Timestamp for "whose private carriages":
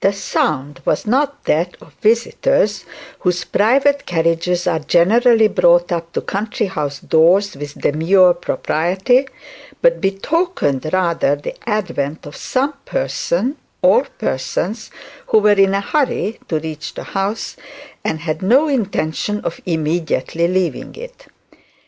3.20-4.66